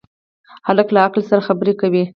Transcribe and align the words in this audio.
هلک 0.67 0.87
له 0.95 0.99
عقل 1.05 1.21
سره 1.29 1.45
خبرې 1.47 1.73
کوي. 1.81 2.03